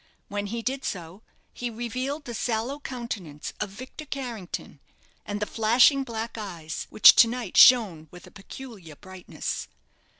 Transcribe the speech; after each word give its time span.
When 0.29 0.47
he 0.47 0.63
did 0.63 0.83
so, 0.83 1.21
he 1.53 1.69
revealed 1.69 2.25
the 2.25 2.33
sallow 2.33 2.79
countenance 2.79 3.53
of 3.59 3.69
Victor 3.69 4.05
Carrington, 4.07 4.79
and 5.27 5.39
the 5.39 5.45
flashing 5.45 6.03
black 6.03 6.39
eyes, 6.39 6.87
which 6.89 7.15
to 7.17 7.27
night 7.27 7.55
shone 7.55 8.07
with 8.09 8.25
a 8.25 8.31
peculiar 8.31 8.95
brightness. 8.95 9.67